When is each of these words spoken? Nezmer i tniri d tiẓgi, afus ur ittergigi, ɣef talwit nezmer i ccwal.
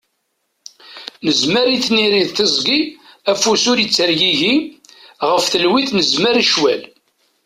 Nezmer 1.25 1.67
i 1.77 1.79
tniri 1.85 2.23
d 2.27 2.29
tiẓgi, 2.35 2.81
afus 3.31 3.63
ur 3.71 3.77
ittergigi, 3.79 4.55
ɣef 5.31 5.45
talwit 5.51 5.89
nezmer 5.93 6.35
i 6.43 6.45
ccwal. 6.49 6.81